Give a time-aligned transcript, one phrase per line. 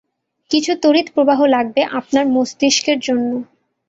[0.51, 3.29] কিছু তড়িৎ প্রবাহ লাগবে আপনার মস্তিস্কের জন্য।